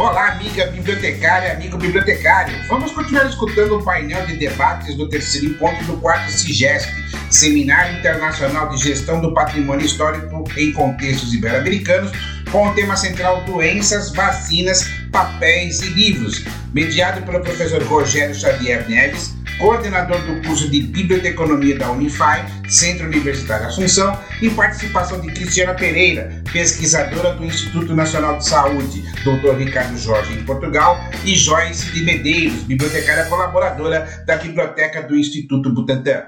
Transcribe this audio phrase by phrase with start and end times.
[0.00, 2.56] Olá, amiga bibliotecária, amigo bibliotecário.
[2.68, 6.90] Vamos continuar escutando o painel de debates do terceiro encontro do quarto CIGESP,
[7.30, 12.12] Seminário Internacional de Gestão do Patrimônio Histórico em Contextos Ibero-Americanos,
[12.50, 19.36] com o tema central Doenças, Vacinas, Papéis e Livros, mediado pelo professor Rogério Xavier Neves,
[19.60, 26.42] coordenador do curso de Biblioteconomia da Unify, Centro Universitário Assunção, e participação de Cristiana Pereira,
[26.50, 29.58] pesquisadora do Instituto Nacional de Saúde, Dr.
[29.58, 36.22] Ricardo Jorge em Portugal, e Joyce de Medeiros, bibliotecária colaboradora da Biblioteca do Instituto Butantan.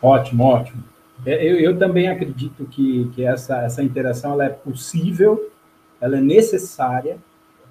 [0.00, 0.84] Ótimo, ótimo.
[1.24, 5.50] É, eu, eu também acredito que, que essa, essa interação ela é possível,
[6.00, 7.18] ela é necessária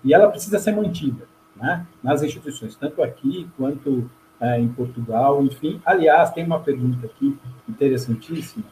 [0.03, 5.81] e ela precisa ser mantida né, nas instituições, tanto aqui quanto é, em Portugal, enfim.
[5.85, 8.65] Aliás, tem uma pergunta aqui interessantíssima,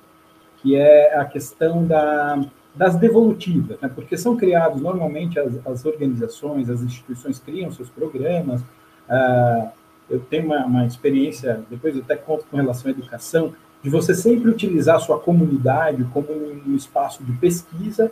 [0.58, 2.42] que é a questão da,
[2.76, 3.90] das devolutivas, né?
[3.94, 8.62] porque são criados normalmente as, as, organizações, as instituições criam seus programas.
[8.62, 9.70] Uh,
[10.10, 14.14] eu tenho uma, uma, experiência, depois eu até conto com relação à educação, de você
[14.16, 18.12] sempre utilizar a sua comunidade como um espaço de pesquisa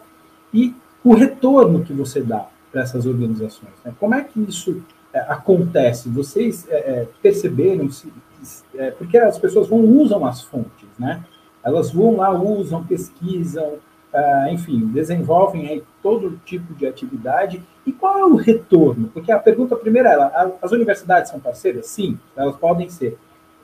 [0.53, 3.73] e o retorno que você dá para essas organizações.
[3.83, 3.93] Né?
[3.99, 6.09] Como é que isso é, acontece?
[6.09, 8.11] Vocês é, é perceberam, se,
[8.75, 11.23] é, porque as pessoas vão usam as fontes, né?
[11.63, 13.73] Elas vão lá, usam, pesquisam,
[14.51, 17.63] enfim, desenvolvem aí todo tipo de atividade.
[17.85, 19.09] E qual é o retorno?
[19.13, 21.87] Porque a pergunta primeira é, as universidades são parceiras?
[21.87, 23.17] Sim, elas podem ser.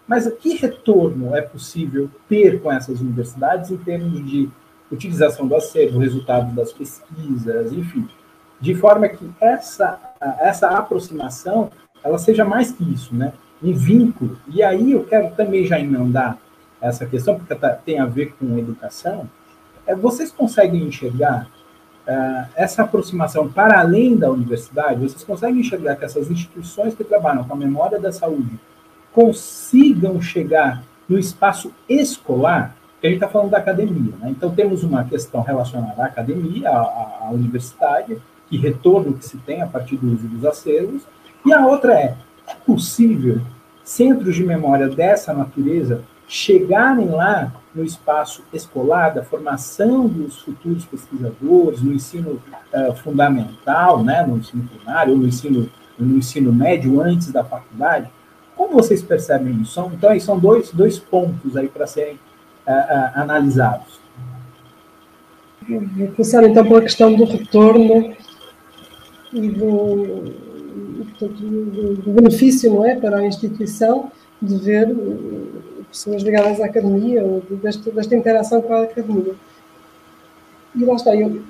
[0.07, 4.49] Mas que retorno é possível ter com essas universidades em termos de
[4.89, 8.07] utilização do acervo, resultado das pesquisas, enfim,
[8.59, 9.99] de forma que essa,
[10.39, 11.69] essa aproximação
[12.03, 13.33] ela seja mais que isso, né?
[13.61, 14.37] Um vínculo.
[14.47, 16.37] E aí eu quero também já emendar
[16.79, 19.27] essa questão, porque tá, tem a ver com educação.
[19.85, 21.47] É, vocês conseguem enxergar
[22.07, 25.01] uh, essa aproximação para além da universidade?
[25.01, 28.59] Vocês conseguem enxergar que essas instituições que trabalham com a memória da saúde
[29.11, 32.75] consigam chegar no espaço escolar?
[33.01, 34.29] A gente está falando da academia, né?
[34.29, 38.17] Então temos uma questão relacionada à academia, à, à universidade,
[38.49, 41.03] que retorno que se tem a partir do uso dos acervos,
[41.45, 42.15] e a outra é,
[42.47, 43.41] é possível
[43.83, 51.81] centros de memória dessa natureza chegarem lá no espaço escolar, da formação dos futuros pesquisadores,
[51.81, 52.41] no ensino
[52.73, 58.09] uh, fundamental, né, no ensino primário, ou no ensino, no ensino médio, antes da faculdade,
[58.57, 59.79] como vocês percebem isso?
[59.93, 63.99] Então, aí são dois, dois pontos aí para serem uh, uh, analisados.
[66.15, 68.15] Começar então pela questão do retorno
[69.33, 70.33] e do,
[71.03, 74.11] portanto, do, do, benefício não é, para a instituição
[74.41, 79.35] de ver eh, pessoas ligadas à academia ou desta, desta interação com a academia.
[80.75, 81.41] E lá está, eu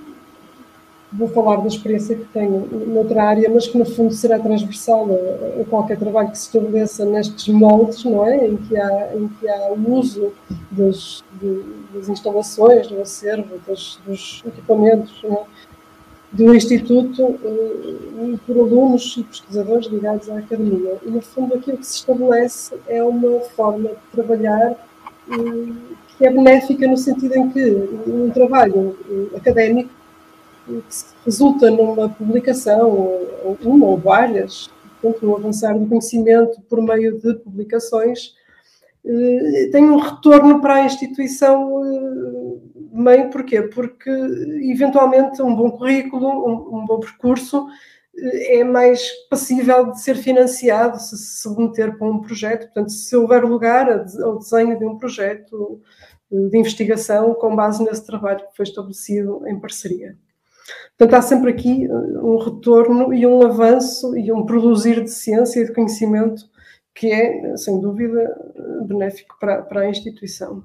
[1.12, 5.62] vou falar da experiência que tenho noutra área, mas que no fundo será transversal a,
[5.62, 8.48] a qualquer trabalho que se estabeleça nestes moldes, não é?
[8.48, 10.34] Em que há, em que há o uso
[10.72, 15.44] das, de, das instalações, do acervo, das, dos equipamentos, não é?
[16.32, 17.40] Do Instituto
[18.46, 20.98] por alunos e pesquisadores ligados à academia.
[21.06, 25.76] E, no fundo, aquilo que se estabelece é uma forma de trabalhar uh,
[26.18, 27.66] que é benéfica no sentido em que
[28.08, 29.90] um trabalho uh, académico
[30.66, 32.90] que resulta numa publicação,
[33.44, 34.70] ou uma ou várias,
[35.02, 38.36] portanto, no avançar do conhecimento por meio de publicações,
[39.72, 41.82] tem um retorno para a instituição
[42.92, 43.62] mãe, porquê?
[43.62, 47.68] Porque eventualmente um bom currículo, um, um bom percurso
[48.18, 52.66] eh, é mais passível de ser financiado se se submeter para um projeto.
[52.66, 53.90] Portanto, se houver lugar
[54.24, 55.82] ao desenho de um projeto
[56.32, 60.18] eh, de investigação com base nesse trabalho que foi estabelecido em parceria.
[60.98, 65.62] Portanto, há sempre aqui eh, um retorno e um avanço e um produzir de ciência
[65.62, 66.44] e de conhecimento
[66.96, 68.36] que é, sem dúvida,
[68.88, 70.64] benéfico para, para a instituição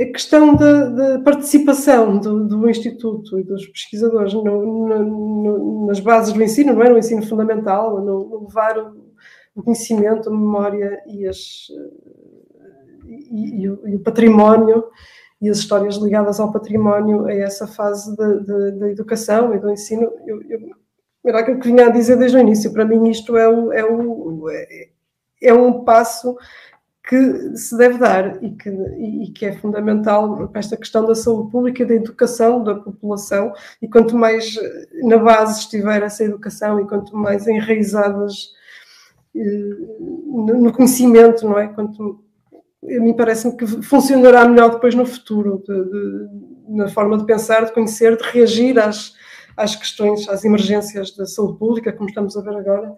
[0.00, 6.32] a questão da, participação do, do, Instituto e dos pesquisadores no, no, no, nas bases
[6.32, 6.88] do ensino, não é?
[6.88, 9.12] no ensino fundamental, no, levar o,
[9.56, 11.66] o, conhecimento, a memória e, as,
[13.06, 14.84] e, e, o, e, o, património
[15.42, 20.12] e as histórias ligadas ao património a essa fase da educação e do ensino.
[20.24, 20.60] Eu, eu,
[21.26, 22.72] era aquilo que vinha a dizer desde o início.
[22.72, 24.88] Para mim, isto é, o, é, o, é,
[25.42, 26.36] é um passo
[27.08, 31.50] que se deve dar e que, e que é fundamental para esta questão da saúde
[31.50, 33.50] pública da educação da população.
[33.80, 34.54] E quanto mais
[35.02, 38.50] na base estiver essa educação e quanto mais enraizadas
[39.34, 39.74] eh,
[40.28, 41.68] no conhecimento, não é?
[41.68, 42.22] Quanto
[42.84, 47.64] a mim parece-me que funcionará melhor depois no futuro, de, de, na forma de pensar,
[47.64, 49.14] de conhecer, de reagir às,
[49.56, 52.94] às questões, às emergências da saúde pública, como estamos a ver agora.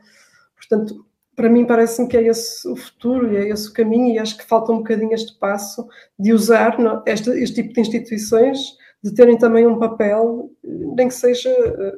[0.56, 1.06] Portanto,
[1.40, 4.36] para mim parece-me que é esse o futuro e é esse o caminho e acho
[4.36, 5.88] que falta um bocadinho este passo
[6.18, 6.76] de usar
[7.06, 8.58] este, este tipo de instituições,
[9.02, 11.96] de terem também um papel, nem que seja eh,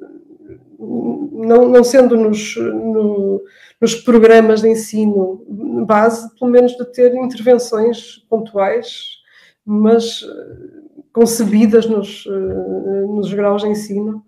[0.79, 3.43] não, não sendo nos, no,
[3.81, 5.45] nos programas de ensino
[5.89, 9.19] base, pelo menos de ter intervenções pontuais,
[9.67, 14.25] mas eh, concebidas nos, eh, nos graus de ensino,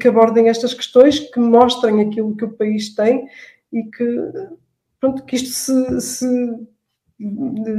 [0.00, 3.26] que abordem estas questões, que mostrem aquilo que o país tem
[3.72, 4.32] e que,
[5.00, 6.26] pronto, que isto se, se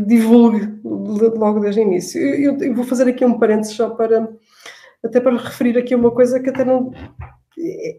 [0.06, 2.22] divulgue logo desde o início.
[2.22, 4.30] Eu, eu, vou fazer aqui um parênteses só para
[5.04, 6.92] até para referir aqui uma coisa que até não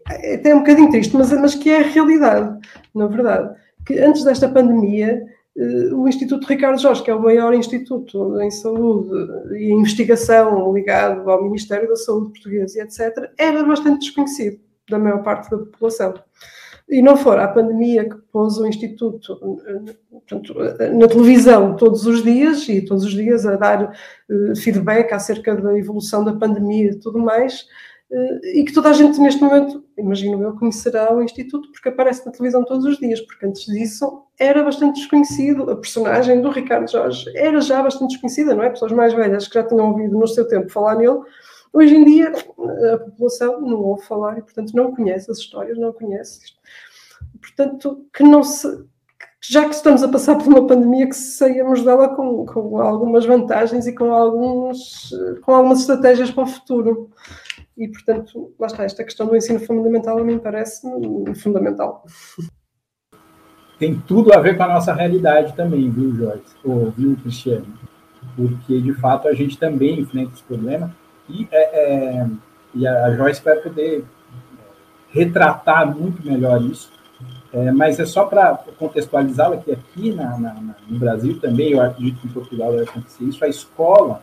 [0.09, 2.59] é até um bocadinho triste, mas, mas que é a realidade,
[2.95, 3.55] na verdade.
[3.85, 5.21] Que antes desta pandemia,
[5.57, 9.09] eh, o Instituto Ricardo Jorge, que é o maior instituto em saúde
[9.57, 14.59] e investigação ligado ao Ministério da Saúde português e etc., era bastante desconhecido
[14.89, 16.13] da maior parte da população.
[16.89, 19.39] E não for a pandemia que pôs o Instituto
[20.29, 20.53] portanto,
[20.93, 23.93] na televisão todos os dias, e todos os dias a dar
[24.29, 27.65] eh, feedback acerca da evolução da pandemia e tudo mais,
[28.11, 32.25] eh, e que toda a gente neste momento, imagino eu, conhecerá o Instituto porque aparece
[32.25, 35.69] na televisão todos os dias, porque antes disso era bastante desconhecido.
[35.69, 38.69] A personagem do Ricardo Jorge era já bastante desconhecida, não é?
[38.69, 41.19] Pessoas mais velhas que já tinham ouvido no seu tempo falar nele,
[41.73, 42.31] hoje em dia
[42.93, 46.59] a população não ouve falar e, portanto, não conhece as histórias, não conhece isto.
[47.39, 48.67] Portanto, que não se.
[49.41, 53.87] Já que estamos a passar por uma pandemia, que saímos dela com, com algumas vantagens
[53.87, 55.11] e com, alguns,
[55.41, 57.09] com algumas estratégias para o futuro.
[57.77, 60.85] E, portanto, lá está, esta questão do ensino fundamental a mim parece
[61.35, 62.03] fundamental.
[63.79, 66.55] Tem tudo a ver com a nossa realidade também, viu, Joyce?
[66.65, 67.65] Ou, viu, Cristiano?
[68.35, 70.93] Porque, de fato, a gente também enfrenta esse problema.
[71.29, 72.27] E, é, é,
[72.73, 74.05] e a Joyce vai poder
[75.11, 76.91] retratar muito melhor isso.
[77.51, 80.55] É, mas é só para contextualizá-la que aqui na, na,
[80.87, 84.21] no Brasil também, eu acredito que em Portugal vai acontecer isso, a escola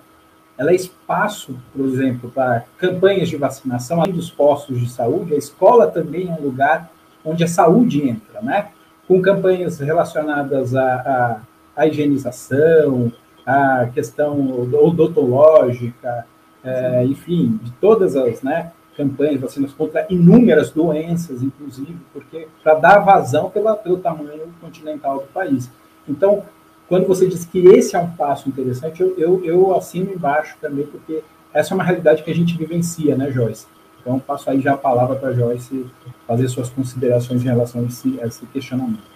[0.59, 5.37] ela é espaço, por exemplo, para campanhas de vacinação, além dos postos de saúde, a
[5.37, 6.91] escola também é um lugar
[7.25, 8.69] onde a saúde entra, né?
[9.07, 11.41] Com campanhas relacionadas à,
[11.77, 13.13] à, à higienização,
[13.45, 16.27] à questão odontológica,
[16.67, 22.99] é, enfim, de todas as né, campanhas, vacinas contra inúmeras doenças, inclusive, porque para dar
[22.99, 25.71] vazão pela, pelo tamanho continental do país.
[26.09, 26.43] Então,
[26.89, 30.87] quando você diz que esse é um passo interessante, eu, eu, eu assino embaixo também,
[30.87, 31.23] porque
[31.53, 33.67] essa é uma realidade que a gente vivencia, né, Joyce?
[34.01, 35.87] Então, passo aí já a palavra para a Joyce
[36.27, 39.16] fazer suas considerações em relação a esse, a esse questionamento.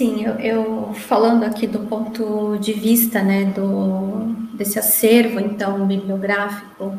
[0.00, 6.98] Sim, eu, eu, falando aqui do ponto de vista né, do, desse acervo, então, bibliográfico,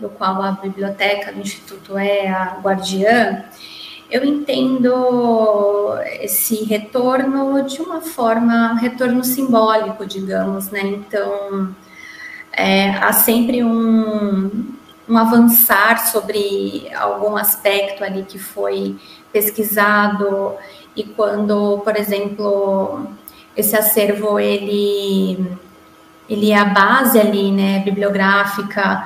[0.00, 3.44] do qual a biblioteca do Instituto é a guardiã,
[4.10, 10.80] eu entendo esse retorno de uma forma, retorno simbólico, digamos, né?
[10.84, 11.76] Então,
[12.50, 14.72] é, há sempre um,
[15.06, 18.96] um avançar sobre algum aspecto ali que foi
[19.30, 20.56] pesquisado
[20.96, 23.06] e quando, por exemplo,
[23.56, 25.46] esse acervo ele
[26.28, 29.04] ele é a base ali, né, bibliográfica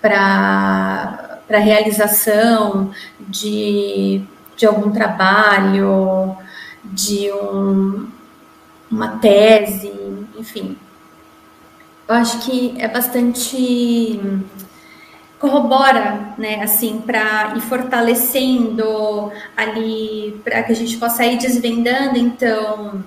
[0.00, 2.90] para para realização
[3.20, 4.24] de
[4.56, 6.36] de algum trabalho,
[6.84, 8.06] de um,
[8.90, 9.92] uma tese,
[10.38, 10.76] enfim.
[12.06, 14.20] Eu acho que é bastante
[15.42, 23.04] corrobora, né, assim, para ir fortalecendo ali, para que a gente possa ir desvendando, então,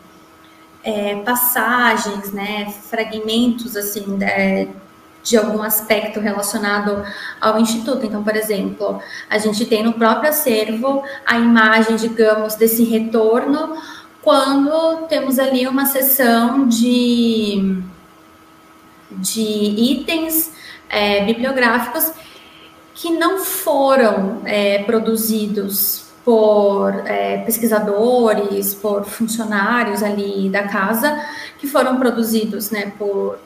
[0.84, 4.68] é, passagens, né, fragmentos, assim, né,
[5.24, 7.06] de algum aspecto relacionado
[7.40, 8.06] ao instituto.
[8.06, 13.78] Então, por exemplo, a gente tem no próprio acervo a imagem, digamos, desse retorno
[14.22, 17.82] quando temos ali uma sessão de,
[19.10, 20.52] de itens
[20.90, 22.12] é, bibliográficos
[23.06, 31.24] que não foram é, produzidos por é, pesquisadores, por funcionários ali da casa,
[31.60, 33.38] que foram produzidos né, por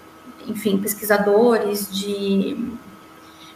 [0.47, 2.71] enfim, pesquisadores de,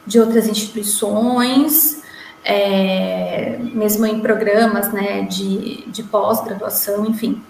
[0.06, 2.04] de outras instituições,
[2.44, 7.42] é, mesmo em programas né, de, de pós-graduação, enfim.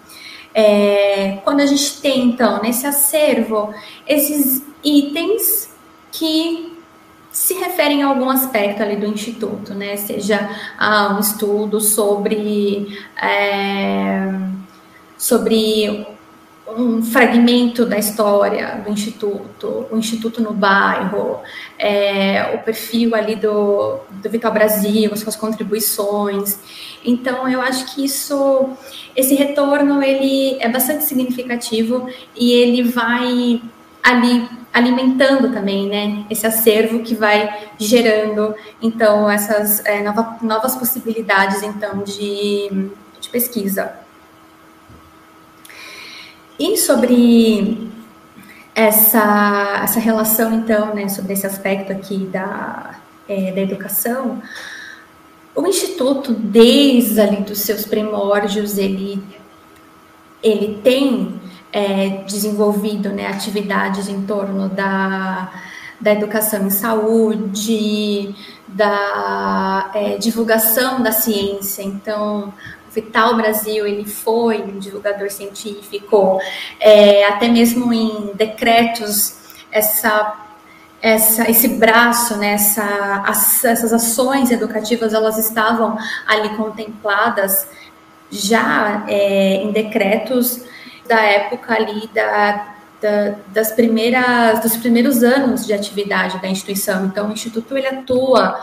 [0.54, 3.74] É, quando a gente tem, então, nesse acervo,
[4.08, 5.74] esses itens
[6.12, 6.73] que
[7.34, 9.98] se referem a algum aspecto ali do instituto, né?
[9.98, 10.48] Seja
[10.78, 14.32] ah, um estudo sobre, é,
[15.18, 16.06] sobre
[16.78, 21.40] um fragmento da história do instituto, o instituto no bairro,
[21.78, 26.60] é, o perfil ali do, do Vital Brasil, as suas contribuições.
[27.04, 28.70] Então, eu acho que isso,
[29.16, 33.60] esse retorno, ele é bastante significativo e ele vai
[34.04, 41.62] ali alimentando também, né, esse acervo que vai gerando, então, essas é, nova, novas possibilidades,
[41.62, 42.90] então, de,
[43.22, 43.94] de pesquisa.
[46.60, 47.92] E sobre
[48.74, 52.96] essa, essa relação, então, né, sobre esse aspecto aqui da,
[53.30, 54.42] é, da educação,
[55.56, 59.22] o Instituto, desde ali dos seus primórdios, ele,
[60.42, 61.40] ele tem
[61.74, 65.52] é, desenvolvido né, atividades em torno da,
[66.00, 68.36] da educação em saúde,
[68.68, 71.82] da é, divulgação da ciência.
[71.82, 72.54] Então,
[72.92, 76.40] Vital Brasil, ele foi um divulgador científico,
[76.80, 80.36] é, até mesmo em decretos, essa,
[81.02, 87.68] essa, esse braço, né, essa, as, essas ações educativas, elas estavam ali contempladas
[88.30, 90.62] já é, em decretos
[91.08, 97.06] da época ali da, da, das primeiras, dos primeiros anos de atividade da instituição.
[97.06, 98.60] Então, o Instituto ele atua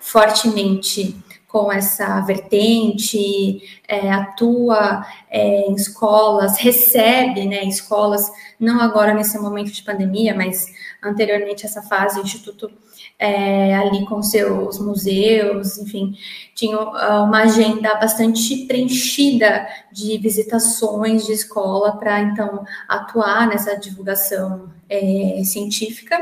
[0.00, 1.16] fortemente
[1.54, 9.70] com essa vertente, é, atua é, em escolas, recebe né, escolas, não agora nesse momento
[9.70, 10.66] de pandemia, mas
[11.00, 12.68] anteriormente essa fase, o Instituto
[13.16, 16.18] é, ali com seus museus, enfim,
[16.56, 24.70] tinha ah, uma agenda bastante preenchida de visitações de escola para então atuar nessa divulgação
[24.90, 26.18] é, científica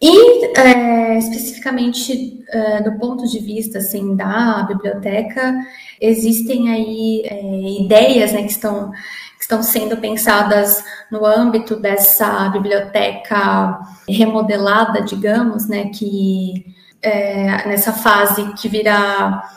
[0.00, 5.54] e é, especificamente é, do ponto de vista assim da biblioteca,
[6.00, 13.80] existem aí é, ideias né, que estão que estão sendo pensadas no âmbito dessa biblioteca
[14.06, 16.66] remodelada, digamos, né, que
[17.02, 19.54] é, nessa fase que virá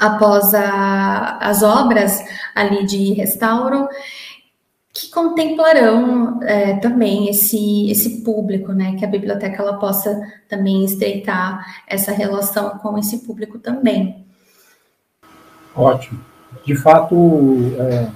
[0.00, 3.88] após a, as obras ali de restauro,
[4.92, 8.96] que contemplarão é, também esse, esse público, né?
[8.96, 14.26] Que a biblioteca ela possa também estreitar essa relação com esse público também.
[15.74, 16.20] Ótimo.
[16.64, 17.14] De fato,
[17.78, 18.10] é,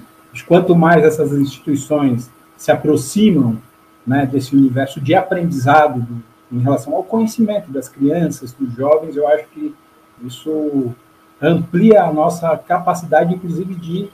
[0.46, 3.60] quanto mais essas instituições se aproximam
[4.06, 9.26] né, desse universo de aprendizado do, em relação ao conhecimento das crianças, dos jovens, eu
[9.28, 9.74] acho que
[10.22, 10.94] isso
[11.40, 14.08] amplia a nossa capacidade, inclusive, de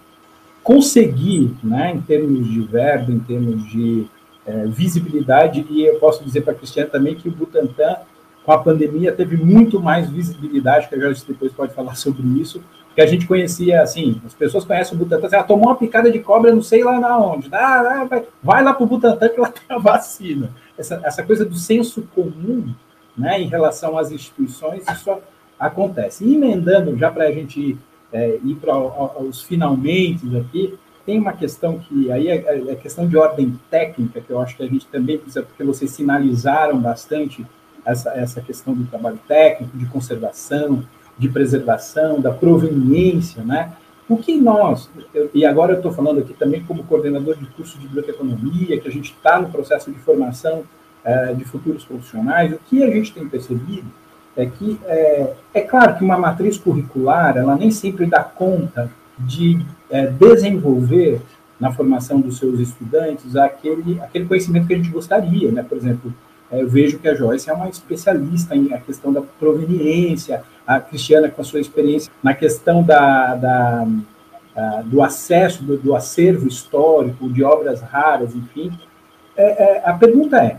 [0.63, 4.07] conseguir, né, em termos de verbo, em termos de
[4.47, 7.97] é, visibilidade, e eu posso dizer para a Cristiane também que o Butantan,
[8.45, 12.63] com a pandemia, teve muito mais visibilidade, que a Jorge depois pode falar sobre isso,
[12.95, 16.11] que a gente conhecia, assim, as pessoas conhecem o Butantan, assim, ah, tomou uma picada
[16.11, 19.41] de cobra, não sei lá na onde, ah, vai, vai lá para o Butantan que
[19.41, 20.51] lá tem a vacina.
[20.77, 22.75] Essa, essa coisa do senso comum,
[23.17, 25.17] né, em relação às instituições, isso
[25.59, 26.25] acontece.
[26.25, 27.79] E emendando, já para a gente
[28.13, 28.77] é, ir para
[29.23, 34.31] os finalmente aqui, tem uma questão que aí é, é questão de ordem técnica, que
[34.31, 37.47] eu acho que a gente também precisa, porque vocês sinalizaram bastante
[37.85, 40.85] essa, essa questão do trabalho técnico, de conservação,
[41.19, 43.73] de preservação, da proveniência, né?
[44.09, 47.79] O que nós, eu, e agora eu estou falando aqui também como coordenador de curso
[47.79, 50.65] de biblioteconomia, que a gente está no processo de formação
[51.05, 53.87] é, de futuros profissionais, o que a gente tem percebido
[54.37, 59.65] é que é, é claro que uma matriz curricular ela nem sempre dá conta de
[59.91, 61.21] é, desenvolver
[61.59, 65.63] na formação dos seus estudantes aquele, aquele conhecimento que a gente gostaria, né?
[65.63, 66.15] Por exemplo,
[66.51, 70.81] é, eu vejo que a Joyce é uma especialista em a questão da proveniência, a
[70.81, 73.87] Cristiana com a sua experiência na questão da, da
[74.85, 78.71] do acesso do, do, acervo histórico, de obras raras, enfim.
[79.35, 80.59] É, é, a pergunta é,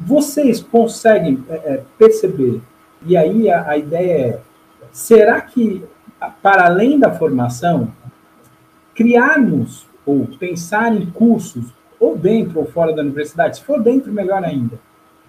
[0.00, 2.60] vocês conseguem é, é, perceber,
[3.04, 4.40] e aí a, a ideia é,
[4.90, 5.84] será que,
[6.42, 7.92] para além da formação,
[8.94, 11.66] criarmos ou pensar em cursos,
[11.98, 14.78] ou dentro ou fora da universidade, se for dentro, melhor ainda,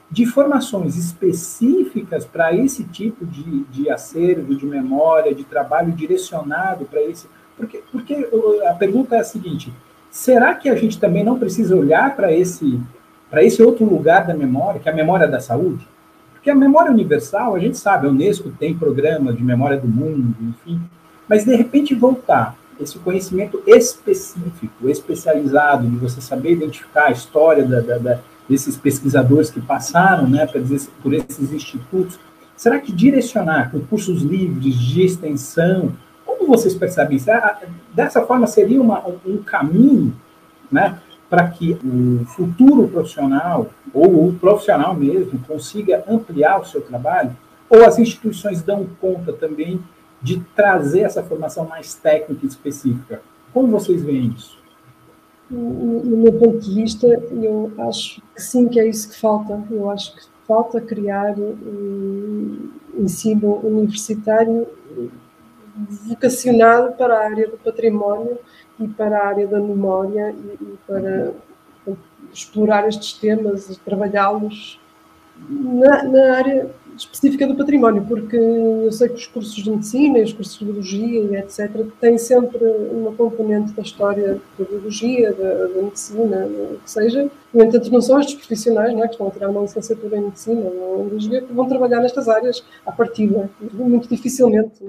[0.10, 7.02] de formações específicas para esse tipo de, de acervo, de memória, de trabalho direcionado para
[7.02, 7.28] esse.
[7.58, 8.28] Porque, porque
[8.68, 9.72] a pergunta é a seguinte:
[10.10, 12.80] será que a gente também não precisa olhar para esse
[13.32, 15.88] para esse outro lugar da memória, que é a memória da saúde.
[16.34, 20.36] Porque a memória universal, a gente sabe, a Unesco tem programa de memória do mundo,
[20.42, 20.82] enfim,
[21.30, 27.80] mas de repente voltar esse conhecimento específico, especializado, de você saber identificar a história da,
[27.80, 28.20] da, da,
[28.50, 30.48] desses pesquisadores que passaram né,
[31.02, 32.20] por esses institutos,
[32.56, 35.94] será que direcionar com cursos livres de extensão,
[36.26, 37.32] como vocês percebem isso?
[37.32, 37.60] Ah,
[37.94, 40.14] dessa forma seria uma, um caminho
[40.72, 41.00] né,
[41.32, 47.32] para que o futuro profissional, ou o profissional mesmo, consiga ampliar o seu trabalho?
[47.70, 49.82] Ou as instituições dão conta também
[50.22, 53.22] de trazer essa formação mais técnica e específica?
[53.54, 54.60] Como vocês veem isso?
[55.50, 59.64] No meu ponto de vista, eu acho que sim, que é isso que falta.
[59.72, 64.68] Eu acho que falta criar um ensino universitário
[66.10, 68.38] vocacionado para a área do património
[68.82, 71.32] e para a área da memória e, e para
[72.34, 74.80] explorar estes temas e trabalhá-los
[75.50, 80.24] na, na, área específica do património, porque eu sei que os cursos de medicina e
[80.24, 81.88] os cursos de biologia e etc.
[82.00, 87.32] têm sempre uma componente da história da biologia, da, da medicina, o que seja.
[87.54, 90.22] No entanto, não são estes profissionais não é, que estão a tirar uma licenciatura em
[90.26, 94.84] medicina ou em biologia que vão trabalhar nestas áreas à partida, muito dificilmente.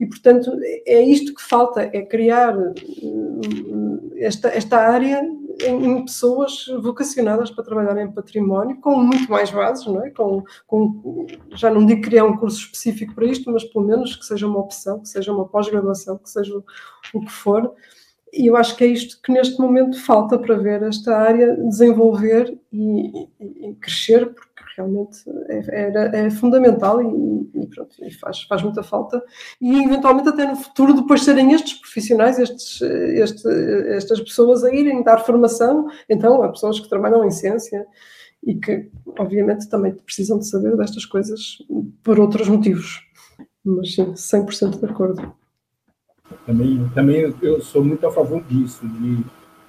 [0.00, 5.20] E, portanto, é isto que falta, é criar hum, esta, esta área
[5.62, 10.10] em, pessoas vocacionadas para trabalhar em património, com muito mais bases, não é?
[10.10, 14.24] Com, com, já não digo criar um curso específico para isto, mas pelo menos que
[14.24, 16.56] seja uma opção, que seja uma pós-graduação, que seja
[17.12, 17.72] o que for.
[18.32, 22.58] E eu acho que é isto que neste momento falta para ver esta área desenvolver
[22.72, 24.47] e, e, e crescer, porque
[24.78, 25.18] realmente
[25.48, 29.22] é, é fundamental e, e, pronto, e faz, faz muita falta.
[29.60, 33.48] E eventualmente até no futuro depois serem estes profissionais, estes, este,
[33.88, 37.86] estas pessoas a irem dar formação, então, a pessoas que trabalham em ciência
[38.44, 41.58] e que, obviamente, também precisam de saber destas coisas
[42.04, 43.02] por outros motivos.
[43.64, 45.34] Mas sim, 100% de acordo.
[46.46, 49.24] Também, também eu sou muito a favor disso, de,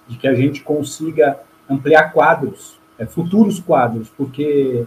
[0.08, 1.40] de que a gente consiga
[1.70, 4.86] ampliar quadros, é, futuros quadros, porque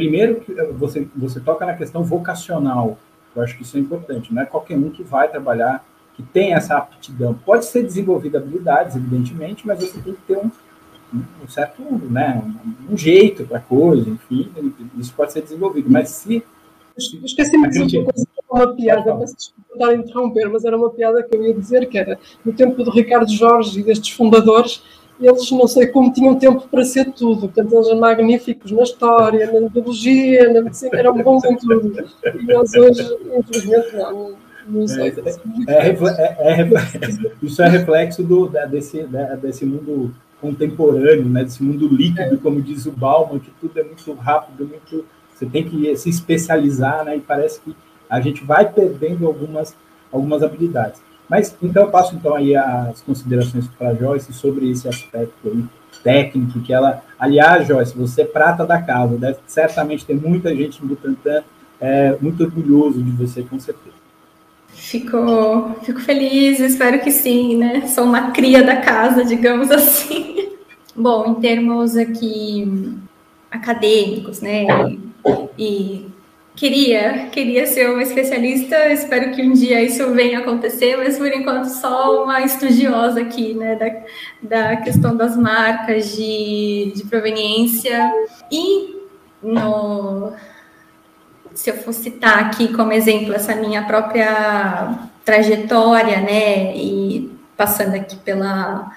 [0.00, 0.42] Primeiro,
[0.78, 2.98] você, você toca na questão vocacional.
[3.36, 4.32] Eu acho que isso é importante.
[4.32, 7.34] Não é qualquer um que vai trabalhar, que tem essa aptidão.
[7.34, 10.50] Pode ser desenvolvida habilidades, evidentemente, mas você tem que ter um,
[11.14, 14.50] um certo, né, um, um jeito para a coisa, enfim,
[14.96, 15.90] isso pode ser desenvolvido.
[15.90, 16.42] Mas se.
[16.96, 21.36] Esqueci-me de dizer uma coisa, uma piada, peço desculpa interromper, mas era uma piada que
[21.36, 24.82] eu ia dizer, que era no tempo do Ricardo Jorge e destes fundadores,
[25.26, 27.42] eles não sei como tinham tempo para ser tudo.
[27.42, 31.92] Portanto, eles eram magníficos na história, na biologia, na medicina, eram bons em tudo.
[32.24, 34.34] E nós hoje, infelizmente, não.
[34.66, 35.14] não sei.
[35.68, 36.68] É, é, é,
[37.42, 39.06] isso é reflexo do, desse,
[39.42, 44.12] desse mundo contemporâneo, né, desse mundo líquido, como diz o Bauman, que tudo é muito
[44.14, 45.04] rápido, muito
[45.34, 47.74] você tem que se especializar, né, e parece que
[48.08, 49.74] a gente vai perdendo algumas,
[50.12, 51.00] algumas habilidades.
[51.30, 55.64] Mas então eu passo então aí as considerações para a Joyce sobre esse aspecto aí,
[56.02, 60.82] técnico, que ela, aliás, Joyce, você é prata da casa, deve certamente ter muita gente
[60.82, 61.44] no Butantan
[61.80, 63.94] é, muito orgulhoso de você, com certeza.
[64.68, 67.86] Fico, fico feliz, espero que sim, né?
[67.86, 70.48] Sou uma cria da casa, digamos assim.
[70.96, 72.98] Bom, em termos aqui
[73.50, 74.66] acadêmicos, né?
[75.56, 76.06] E, e
[76.60, 81.64] queria, queria ser uma especialista, espero que um dia isso venha acontecer, mas por enquanto
[81.64, 88.12] só uma estudiosa aqui, né, da, da questão das marcas de, de proveniência.
[88.52, 88.94] E
[89.42, 90.34] no,
[91.54, 98.16] se eu for citar aqui como exemplo essa minha própria trajetória, né, e passando aqui
[98.16, 98.92] pela,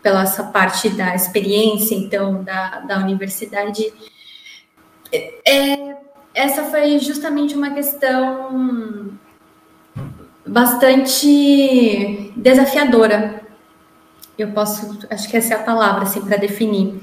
[0.00, 3.92] pela essa parte da experiência, então, da, da universidade,
[5.12, 5.89] é,
[6.34, 9.10] essa foi justamente uma questão
[10.46, 13.42] bastante desafiadora.
[14.38, 17.00] Eu posso, acho que essa é a palavra assim para definir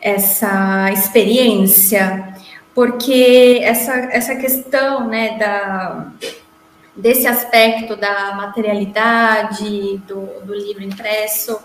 [0.00, 2.34] essa experiência,
[2.74, 6.12] porque essa essa questão, né, da
[6.96, 11.58] desse aspecto da materialidade do, do livro impresso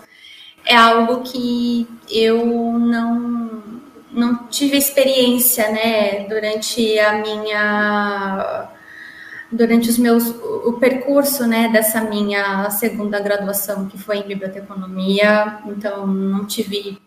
[0.66, 2.44] é algo que eu
[2.78, 3.62] não
[4.12, 8.68] não tive experiência, né, durante a minha
[9.52, 16.06] durante os meus o percurso, né, dessa minha segunda graduação que foi em biblioteconomia, então
[16.06, 17.00] não tive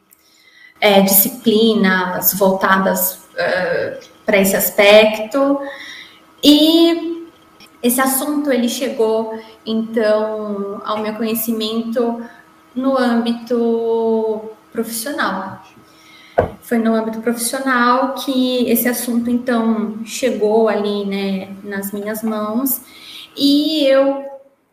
[0.80, 5.60] é, disciplinas voltadas uh, para esse aspecto
[6.44, 7.30] e
[7.82, 12.22] esse assunto ele chegou então ao meu conhecimento
[12.76, 15.64] no âmbito profissional.
[16.62, 22.82] Foi no âmbito profissional que esse assunto, então, chegou ali, né, nas minhas mãos,
[23.38, 24.24] e eu,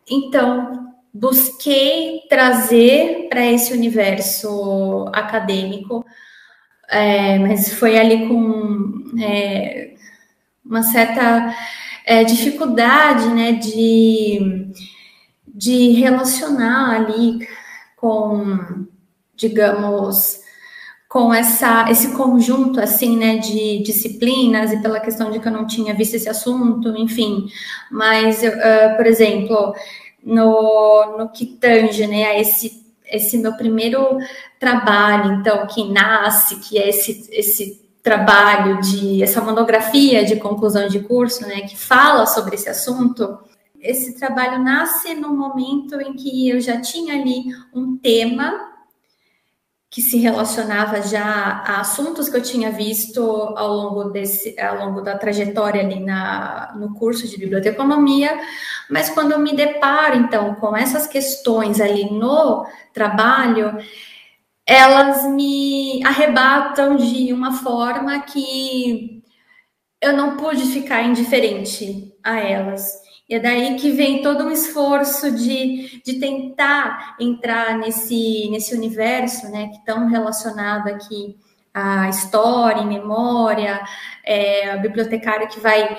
[0.09, 6.05] então, busquei trazer para esse universo acadêmico,
[6.89, 9.93] é, mas foi ali com é,
[10.65, 11.53] uma certa
[12.05, 14.71] é, dificuldade, né, de,
[15.47, 17.47] de relacionar ali
[17.95, 18.87] com
[19.41, 20.40] digamos,
[21.11, 25.67] com essa, esse conjunto assim, né, de disciplinas e pela questão de que eu não
[25.67, 27.47] tinha visto esse assunto, enfim.
[27.91, 29.75] Mas, uh, por exemplo,
[30.23, 34.19] no, no que tange, né, a esse esse meu primeiro
[34.57, 41.01] trabalho, então, que nasce, que é esse, esse trabalho de essa monografia de conclusão de
[41.01, 43.37] curso, né, que fala sobre esse assunto.
[43.81, 48.70] Esse trabalho nasce no momento em que eu já tinha ali um tema
[49.91, 51.25] que se relacionava já
[51.67, 56.73] a assuntos que eu tinha visto ao longo desse, ao longo da trajetória ali na,
[56.77, 58.39] no curso de biblioteconomia,
[58.89, 63.77] mas quando eu me deparo então com essas questões ali no trabalho,
[64.65, 69.21] elas me arrebatam de uma forma que
[70.01, 73.01] eu não pude ficar indiferente a elas.
[73.31, 79.49] E é daí que vem todo um esforço de, de tentar entrar nesse, nesse universo,
[79.49, 81.37] né, que tão relacionado aqui
[81.73, 83.81] à história, memória,
[84.25, 85.97] é, a bibliotecária que vai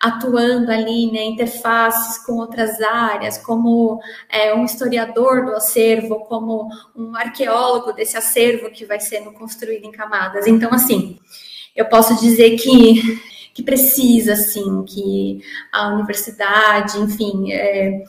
[0.00, 7.14] atuando ali, né, interfaces com outras áreas, como é, um historiador do acervo, como um
[7.14, 10.48] arqueólogo desse acervo que vai sendo construído em camadas.
[10.48, 11.16] Então, assim,
[11.76, 13.22] eu posso dizer que
[13.54, 15.40] que precisa, assim, que
[15.72, 18.02] a universidade, enfim, é,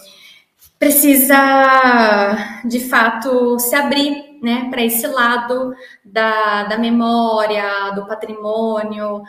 [0.80, 9.24] precisa de fato se abrir né, para esse lado da, da memória, do patrimônio,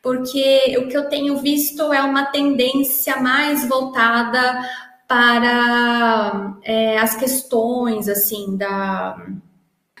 [0.00, 4.60] porque o que eu tenho visto é uma tendência mais voltada
[5.08, 9.16] para é, as questões assim da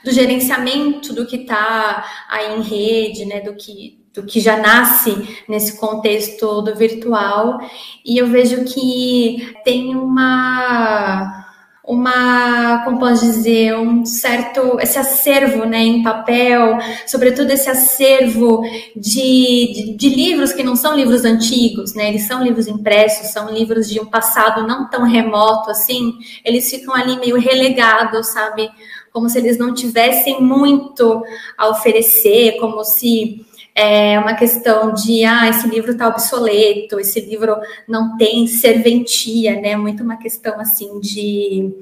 [0.04, 5.42] do gerenciamento do que está aí em rede, né, do que do que já nasce
[5.48, 7.58] nesse contexto do virtual.
[8.04, 11.42] E eu vejo que tem uma
[11.84, 18.62] uma, como posso dizer, um certo, esse acervo, né, em papel, sobretudo esse acervo
[18.94, 23.50] de, de, de, livros que não são livros antigos, né, eles são livros impressos, são
[23.50, 28.70] livros de um passado não tão remoto assim, eles ficam ali meio relegados, sabe,
[29.12, 31.24] como se eles não tivessem muito
[31.58, 33.44] a oferecer, como se
[33.74, 37.56] é uma questão de, ah, esse livro está obsoleto, esse livro
[37.88, 39.76] não tem serventia, né?
[39.76, 41.72] Muito uma questão, assim, de,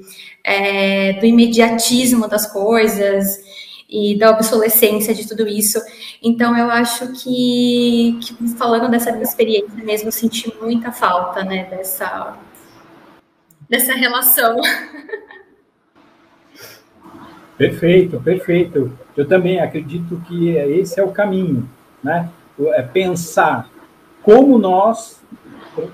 [0.43, 3.43] é, do imediatismo das coisas
[3.89, 5.81] e da obsolescência de tudo isso.
[6.23, 11.65] Então, eu acho que, que falando dessa minha experiência mesmo, eu senti muita falta, né,
[11.65, 12.37] dessa,
[13.69, 14.55] dessa relação.
[17.57, 18.97] Perfeito, perfeito.
[19.15, 21.69] Eu também acredito que esse é o caminho
[22.03, 22.29] né?
[22.73, 23.69] É pensar
[24.21, 25.21] como nós,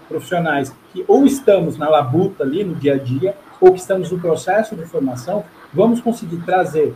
[0.08, 4.20] profissionais, que ou estamos na labuta ali no dia a dia, ou que estamos no
[4.20, 5.44] processo de formação,
[5.74, 6.96] vamos conseguir trazer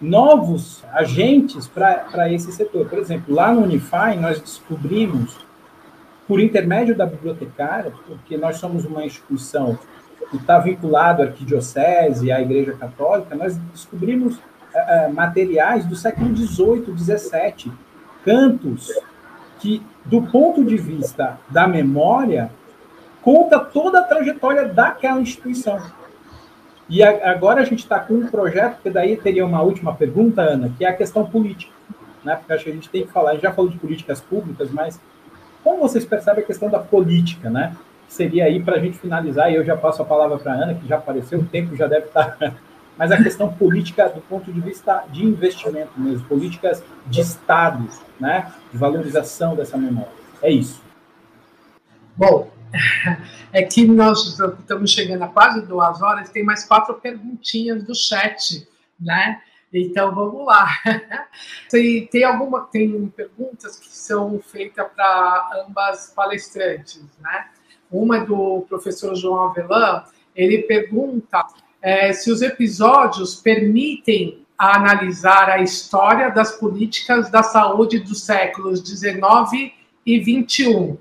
[0.00, 2.88] novos agentes para esse setor.
[2.88, 5.38] Por exemplo, lá no Unify, nós descobrimos,
[6.26, 9.78] por intermédio da bibliotecária, porque nós somos uma instituição
[10.30, 16.96] que está vinculado à arquidiocese, à Igreja Católica, nós descobrimos uh, materiais do século XVIII,
[16.96, 17.72] XVII,
[18.24, 18.90] cantos
[19.58, 22.50] que, do ponto de vista da memória,
[23.22, 25.80] conta toda a trajetória daquela instituição.
[26.88, 30.42] E a, agora a gente está com um projeto, que daí teria uma última pergunta,
[30.42, 31.72] Ana, que é a questão política.
[32.24, 32.36] Né?
[32.36, 34.70] Porque acho que a gente tem que falar, a gente já falou de políticas públicas,
[34.70, 35.00] mas
[35.62, 37.76] como vocês percebem a questão da política, né?
[38.08, 40.74] seria aí para a gente finalizar, e eu já passo a palavra para a Ana,
[40.74, 42.52] que já apareceu, o tempo já deve estar tá
[43.02, 47.88] mas a questão política do ponto de vista de investimento mesmo, políticas de Estado,
[48.20, 50.12] né, de valorização dessa memória.
[50.40, 50.80] É isso.
[52.16, 52.48] Bom,
[53.52, 58.68] é que nós estamos chegando a quase duas horas, tem mais quatro perguntinhas do chat,
[59.00, 59.42] né?
[59.74, 60.68] Então vamos lá.
[61.68, 67.48] Tem, tem alguma tem perguntas que são feitas para ambas palestrantes, né?
[67.90, 70.04] Uma é do professor João Avelan,
[70.36, 71.44] ele pergunta
[71.82, 79.74] é, se os episódios permitem analisar a história das políticas da saúde dos séculos 19
[80.06, 80.96] e 21.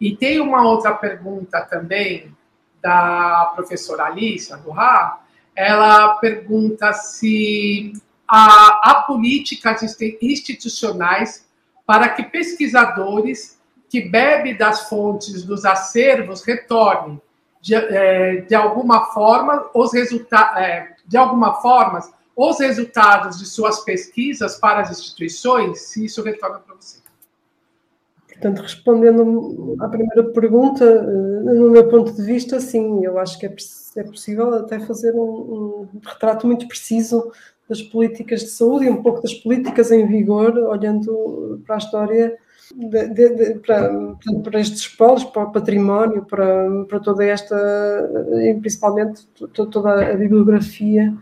[0.00, 2.34] E tem uma outra pergunta também
[2.82, 5.20] da professora Alice do RA.
[5.54, 7.92] Ela pergunta se
[8.26, 9.82] há, há políticas
[10.20, 11.46] institucionais
[11.86, 17.20] para que pesquisadores que bebem das fontes dos acervos retornem
[17.60, 22.00] de, é, de alguma forma os resultados, é, de alguma forma
[22.36, 27.00] os resultados de suas pesquisas para as instituições, se isso retorna para você.
[28.26, 33.44] Portanto, respondendo à primeira pergunta, eh, no meu ponto de vista, sim, eu acho que
[33.44, 33.54] é,
[33.96, 37.30] é possível até fazer um, um retrato muito preciso
[37.68, 42.38] das políticas de saúde e um pouco das políticas em vigor, olhando para a história
[42.74, 43.92] de, de, para,
[44.42, 47.56] para estes polos, para o património, para, para toda esta,
[48.60, 51.12] principalmente toda a bibliografia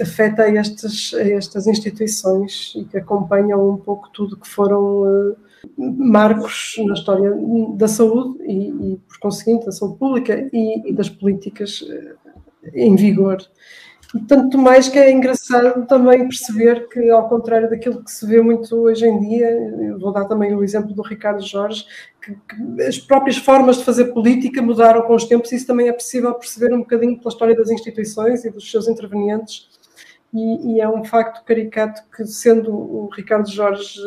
[0.00, 5.36] afeta a estas, a estas instituições e que acompanham um pouco tudo que foram uh,
[5.76, 7.32] marcos na história
[7.74, 12.16] da saúde e, e, por conseguinte, da saúde pública e, e das políticas uh,
[12.72, 13.38] em vigor.
[14.26, 18.74] Tanto mais que é engraçado também perceber que, ao contrário daquilo que se vê muito
[18.74, 21.84] hoje em dia, vou dar também o exemplo do Ricardo Jorge,
[22.22, 25.88] que, que as próprias formas de fazer política mudaram com os tempos, e isso também
[25.88, 29.68] é possível perceber um bocadinho pela história das instituições e dos seus intervenientes.
[30.32, 34.00] E, e é um facto caricato que, sendo o Ricardo Jorge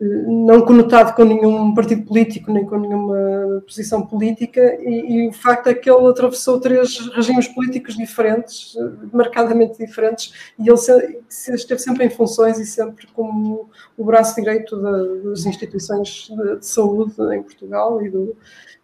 [0.00, 5.68] não conotado com nenhum partido político nem com nenhuma posição política e, e, o facto
[5.68, 8.74] é que ele atravessou três regimes políticos diferentes,
[9.12, 14.76] marcadamente diferentes, e ele se, esteve sempre em funções e sempre como o braço direito
[15.22, 18.36] das instituições de, de saúde em Portugal e, do,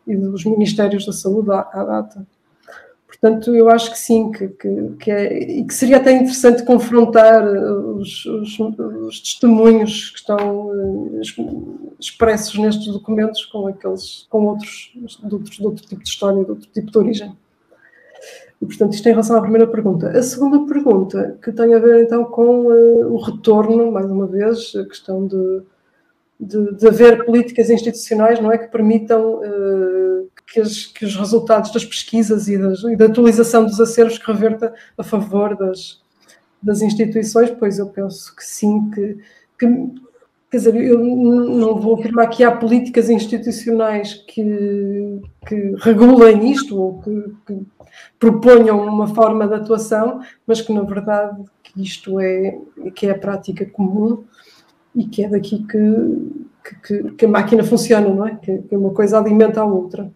[0.07, 2.27] e, dos ministérios da saúde à, à data.
[3.21, 7.47] Portanto, eu acho que sim, que, que, que, é, e que seria até interessante confrontar
[7.47, 11.21] eh, os, os, os testemunhos que estão uh,
[12.01, 16.51] expressos nestes documentos com aqueles, com outros de, outros, de outro tipo de história, de
[16.51, 17.37] outro tipo de origem.
[18.63, 20.09] E, portanto, isto em relação à primeira pergunta.
[20.09, 24.73] A segunda pergunta, que tem a ver então com uh, o retorno, mais uma vez,
[24.75, 25.63] a questão de,
[26.41, 30.10] de, de haver políticas institucionais, não é, que permitam uh,
[30.51, 34.27] que, as, que, os resultados das pesquisas e, das, e, da atualização dos acervos que
[34.31, 36.03] reverta a favor das,
[36.63, 39.19] das instituições, pois eu penso que sim, que,
[39.59, 39.67] que
[40.51, 47.01] quer dizer, eu não vou afirmar que há políticas institucionais que, que regulem isto ou
[47.01, 47.67] que, que,
[48.19, 52.59] proponham uma forma de atuação, mas que na verdade que isto é
[52.95, 54.25] que é a prática comum
[54.95, 58.37] e que é daqui que, que, que a máquina funciona, não é?
[58.37, 60.11] Que, que, uma coisa alimenta a outra.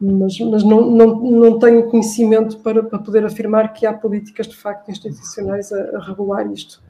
[0.00, 4.56] Mas, mas não, não, não tenho conhecimento para, para poder afirmar que há políticas de
[4.56, 6.82] facto institucionais a, a regular isto.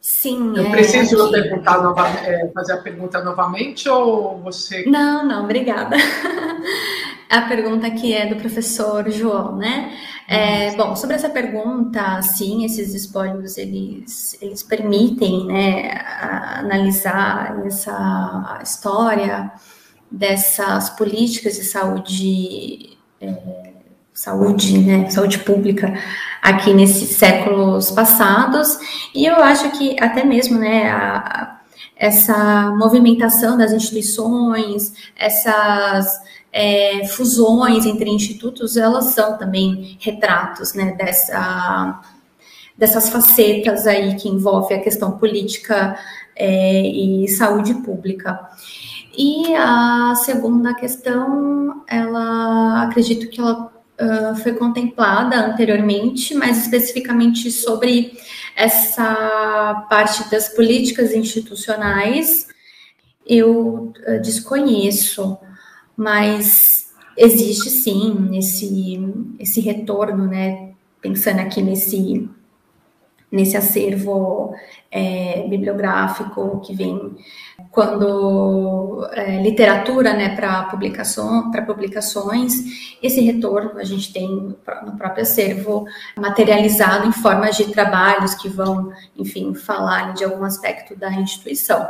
[0.00, 0.56] Sim.
[0.56, 1.32] Eu é, preciso aqui...
[1.32, 4.84] perguntar nova, é, fazer a pergunta novamente ou você.
[4.86, 5.96] Não, não, obrigada.
[7.28, 9.92] a pergunta aqui é do professor João, né?
[10.26, 15.90] É, bom, sobre essa pergunta, sim, esses espólios eles, eles permitem né,
[16.54, 19.50] analisar essa história
[20.10, 23.69] dessas políticas de saúde, é,
[24.12, 25.94] saúde, né, saúde pública
[26.42, 28.78] aqui nesses séculos passados,
[29.14, 31.60] e eu acho que até mesmo né, a,
[31.96, 36.20] essa movimentação das instituições, essas
[36.52, 42.00] é, fusões entre institutos, elas são também retratos né, dessa,
[42.76, 45.96] dessas facetas aí que envolve a questão política
[46.34, 48.40] é, e saúde pública.
[49.16, 53.70] E a segunda questão, ela acredito que ela
[54.42, 58.16] foi contemplada anteriormente, mais especificamente sobre
[58.56, 62.48] essa parte das políticas institucionais,
[63.26, 65.38] eu uh, desconheço
[66.00, 68.98] mas existe sim esse,
[69.38, 70.70] esse retorno, né?
[70.98, 72.26] Pensando aqui nesse,
[73.30, 74.54] nesse acervo
[74.90, 77.14] é, bibliográfico que vem
[77.70, 85.22] quando é, literatura né, para publicação, para publicações, esse retorno a gente tem no próprio
[85.22, 91.88] acervo materializado em formas de trabalhos que vão, enfim, falar de algum aspecto da instituição.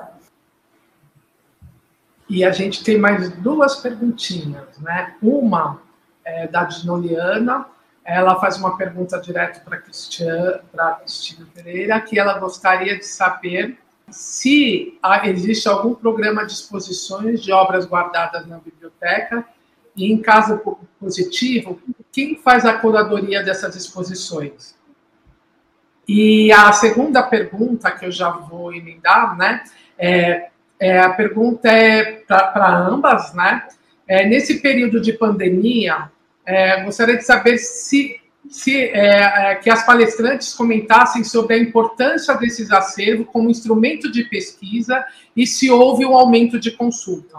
[2.29, 5.15] E a gente tem mais duas perguntinhas, né?
[5.21, 5.81] Uma
[6.25, 7.67] é da Dinoliana,
[8.05, 13.79] ela faz uma pergunta direto para a Cristina Pereira, que ela gostaria de saber
[14.11, 19.45] se existe algum programa de exposições de obras guardadas na biblioteca
[19.97, 20.61] e, em caso
[20.99, 21.81] positivo,
[22.13, 24.75] quem faz a curadoria dessas exposições?
[26.07, 29.63] E a segunda pergunta, que eu já vou emendar, né,
[29.99, 33.69] é é, a pergunta é para ambas, né?
[34.09, 36.11] É, nesse período de pandemia,
[36.45, 38.19] é, gostaria de saber se,
[38.51, 44.25] se é, é, que as palestrantes comentassem sobre a importância desses acervos como instrumento de
[44.25, 45.05] pesquisa
[45.37, 47.39] e se houve um aumento de consulta.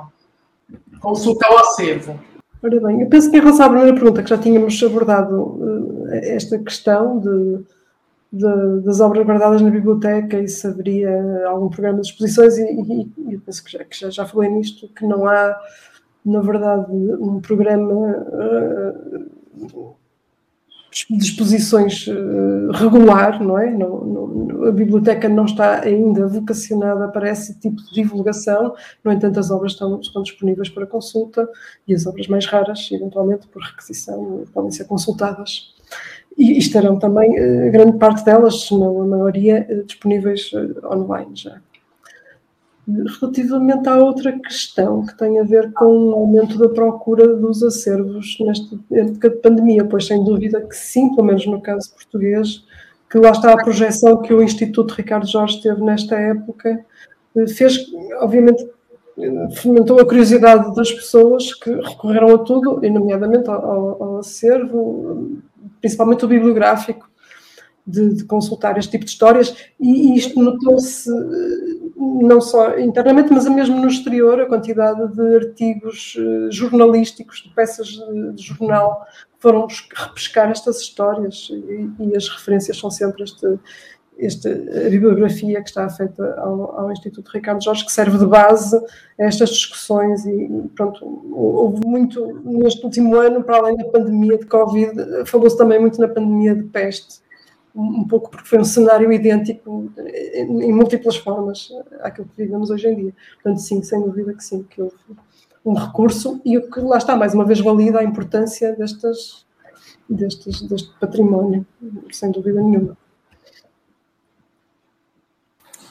[1.00, 2.19] Consulta ao acervo.
[2.63, 6.36] Ora bem, eu penso que em relação à primeira pergunta, que já tínhamos abordado eh,
[6.36, 7.65] esta questão de
[8.32, 13.34] de, das obras guardadas na biblioteca e se haveria algum programa de exposições e, e,
[13.34, 15.60] e penso que, já, que já, já, falei nisto, que não há,
[16.26, 19.95] na verdade, um programa uh,
[21.10, 23.71] disposições uh, regular, não é?
[23.71, 29.39] Não, não, a biblioteca não está ainda vocacionada para esse tipo de divulgação, no entanto,
[29.39, 31.47] as obras estão, estão disponíveis para consulta
[31.88, 35.73] e as obras mais raras, eventualmente por requisição, podem ser consultadas.
[36.38, 40.51] E estarão também, uh, grande parte delas, na maioria, uh, disponíveis
[40.84, 41.62] online já.
[43.19, 48.38] Relativamente à outra questão que tem a ver com o aumento da procura dos acervos
[48.39, 52.63] nesta época de pandemia, pois sem dúvida que sim, pelo menos no caso português,
[53.10, 56.84] que lá está a projeção que o Instituto Ricardo Jorge teve nesta época,
[57.36, 57.86] eh, fez,
[58.21, 58.65] obviamente,
[59.56, 65.39] fomentou a curiosidade das pessoas que recorreram a tudo, e nomeadamente ao, ao acervo,
[65.80, 67.10] principalmente o bibliográfico,
[67.86, 71.10] de, de, consultar este tipo de histórias, e isto notou-se
[72.01, 77.87] não só internamente, mas mesmo no exterior, a quantidade de artigos uh, jornalísticos, de peças
[77.87, 79.05] de, jornal,
[79.39, 81.49] foram repescar estas histórias.
[81.51, 83.59] E, e, as referências são sempre este,
[84.17, 88.75] este, a bibliografia que está feita ao, ao, Instituto Ricardo Jorge, que serve de base
[89.19, 90.25] a estas discussões.
[90.25, 95.79] E, pronto, houve muito, neste último ano, para além da pandemia de Covid, falou-se também
[95.79, 97.21] muito na pandemia de peste,
[97.73, 99.91] um pouco porque foi um cenário idêntico
[100.38, 101.69] em múltiplas formas
[102.01, 103.13] àquilo que vivemos hoje em dia.
[103.36, 104.95] Portanto, sim, sem dúvida que sim, que houve
[105.65, 109.45] um recurso e o que lá está, mais uma vez, valida a importância destas,
[110.10, 111.65] destes, deste património,
[112.12, 112.97] sem dúvida nenhuma.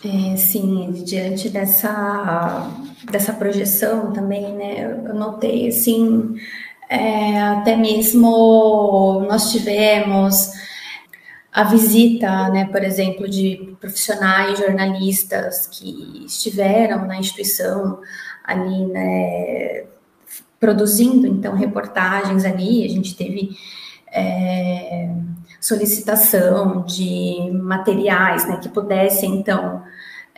[0.03, 2.71] É, sim, diante dessa,
[3.11, 6.37] dessa projeção também, né, eu notei, assim,
[6.89, 10.53] é, até mesmo nós tivemos
[11.53, 18.01] a visita, né, por exemplo, de profissionais jornalistas que estiveram na instituição
[18.45, 19.85] ali, né,
[20.61, 23.57] produzindo então reportagens ali, a gente teve
[24.13, 25.11] é,
[25.61, 29.83] solicitação de materiais, né, que pudessem então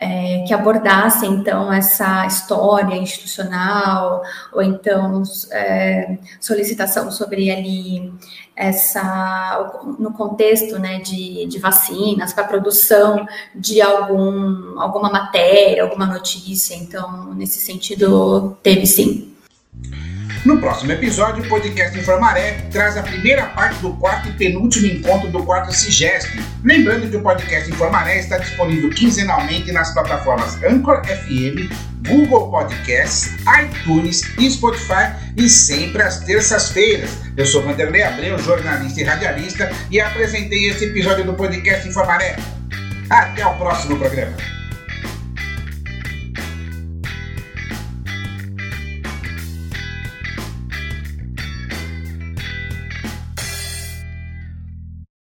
[0.03, 8.13] é, que abordasse então essa história institucional ou então é, solicitação sobre ali
[8.53, 16.75] essa no contexto né, de, de vacinas para produção de algum alguma matéria alguma notícia.
[16.75, 19.33] Então nesse sentido teve sim
[20.45, 25.29] no próximo episódio, o podcast Informaré traz a primeira parte do quarto e penúltimo encontro
[25.29, 26.43] do quarto CIGESP.
[26.63, 31.71] Lembrando que o podcast Informaré está disponível quinzenalmente nas plataformas Anchor FM,
[32.07, 33.31] Google Podcasts,
[33.63, 37.09] iTunes e Spotify e sempre às terças-feiras.
[37.37, 42.35] Eu sou Vanderlei Abreu, jornalista e radialista e apresentei esse episódio do podcast Informaré.
[43.09, 44.62] Até o próximo programa.